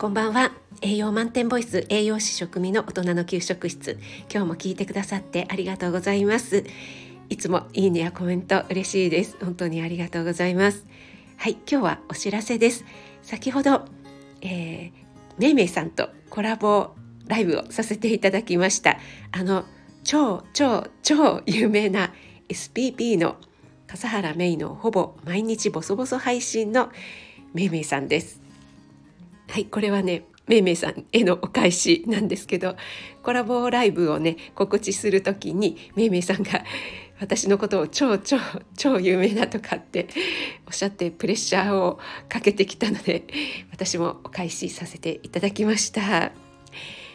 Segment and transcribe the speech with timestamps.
[0.00, 0.52] こんばんは。
[0.80, 3.98] 栄養満点ボイス栄養士食味の大人の給食室。
[4.32, 6.64] 今日も聞いてくださってありがとうございます。
[7.28, 9.36] いつもいいねやコメント嬉しいです。
[9.44, 10.86] 本当にありがとうございます。
[11.36, 12.86] はい今日はお知らせです。
[13.20, 13.84] 先ほど、
[14.40, 14.92] えー、
[15.36, 16.92] めいめいさんとコラボ
[17.26, 18.96] ライブをさせていただきました。
[19.32, 19.66] あの
[20.02, 22.14] 超超超有名な
[22.48, 23.36] SPP の
[23.86, 26.88] 笠原メイのほぼ毎日ボソボソ配信の
[27.52, 28.39] めいめいさんです。
[29.50, 32.76] はいこれはねめいめいさんへのお返しなんですけど
[33.22, 36.64] コラボライブをね告知する時にめいめいさんが
[37.20, 38.38] 私のことを超超
[38.76, 40.08] 超有名だとかって
[40.66, 43.24] おっしゃってプレッシャーをかけてきたので
[43.72, 46.32] 私もお返しさせていただきました。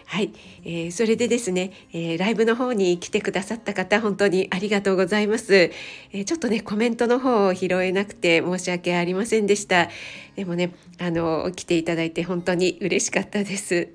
[0.05, 0.34] はい、
[0.64, 9.90] えー、それでですね、えー、ライブの方に来てくださった方本当にありがとうございます、えー、ちょっとねコメントの方を拾えなくて申し訳ありませんでした。
[10.36, 13.90] でもねあの来ていただいて本当に嬉しかったです、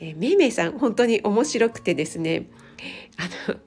[0.00, 2.46] えー、めいめいさん本当に面白くてですね
[3.16, 3.58] あの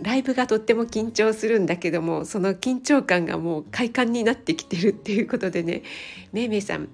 [0.00, 5.82] ライブがとっても緊張するんだけどもその緊張感がもう快感になってきてるっていうことでね
[6.32, 6.88] めいめいさん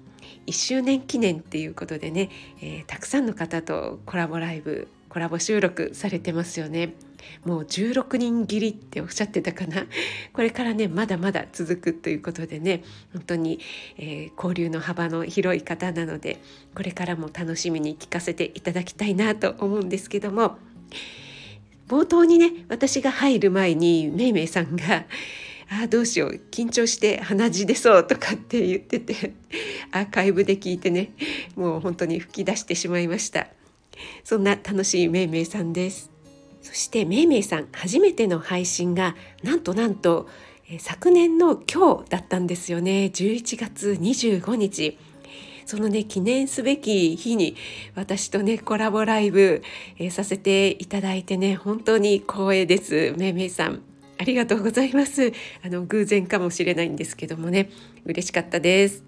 [0.47, 2.29] 1周年記念っていうことでね、
[2.61, 6.93] えー、たくさんの方とコラボライブコラボ収録されてますよね。
[7.45, 9.87] もう16人切りっておっしゃってたかな。
[10.33, 13.59] これからねまだまだ続くということでね本当に、
[13.97, 16.41] えー、交流の幅の広い方なので
[16.75, 20.57] これからも楽しみに聞かせていただきたいなと思うんですけども
[21.87, 25.05] 冒頭にね私が入る前にめいめいさんが
[25.69, 26.41] あどうしよう。
[26.51, 29.33] 緊張して鼻血出そうとかって言ってて
[29.91, 31.11] アーカイブで聞いてね
[31.55, 33.47] もう本当に吹き出してしまいました。
[34.23, 36.11] そんな楽しいめいめいさんです。
[36.61, 40.27] そしてめいめいさん初めての配信がなんとなんと
[40.79, 43.11] 昨年の今日だったんですよね。
[43.13, 44.97] 11月25日。
[45.65, 47.55] そのね記念すべき日に
[47.95, 49.63] 私とねコラボライブ、
[49.97, 53.13] えー、させていただいてね本当に光栄です。
[53.17, 53.81] めいめいさん。
[54.17, 55.33] ありがとうございます。
[55.63, 57.69] あの偶然かもしれないんですけどもね。
[58.05, 59.03] 嬉しかったです。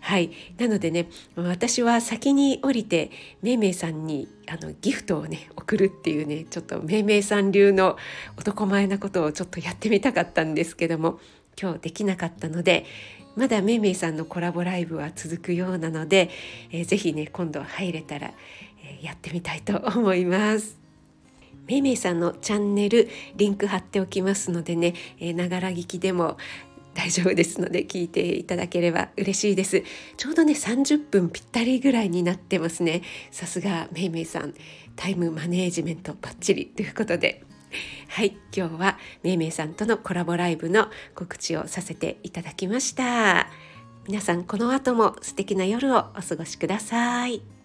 [0.00, 0.30] はい。
[0.58, 3.10] なのでね私は先に降りて
[3.42, 7.96] めいめいさんにあのギフトをね送るっていうねちょっとめいめいさん流の
[8.36, 11.18] 男前なことをちょっとやってみたかったんですけども
[11.60, 12.84] 今日できなかったので
[13.34, 16.30] まだめいめいさんのコラボライブは続くようなので、
[16.70, 18.32] えー、ぜひね今度入れたら、
[18.82, 20.85] えー、やってみたいと思います。
[21.66, 26.36] めいめいさんのチャンネルリンク貼っておきますのでねながら聞きでも
[26.96, 29.84] 大丈夫ですので聞いていただければ嬉しいです。
[30.16, 33.02] ちょうどね30分ぴったりぐらいになってますね。
[33.30, 34.54] さすがめいめいさん。
[34.96, 37.42] タイムマネージメントバッチリということで。
[38.08, 43.48] はい今日はめいめいさんとのコラボライブの告知をさせていただきました。
[44.08, 47.55] 皆さんこの後も素敵な夜をお過ごしください。